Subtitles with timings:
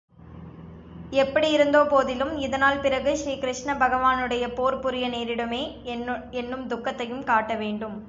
[1.21, 5.63] எப்படியிருந்தபோதிலும் இதனால் பிறகு ஸ்ரீகிருஷ்ண பகவானுடன் போர் புரிய நேரிடுமே
[6.33, 7.97] என்னும் துக்கத்தையும் காட்ட வேண்டும்.